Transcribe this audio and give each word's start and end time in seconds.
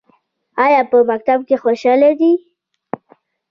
ایا 0.65 0.81
په 0.91 0.97
مکتب 1.09 1.39
کې 1.47 1.55
خوشحاله 1.63 2.09
دي؟ 2.19 2.31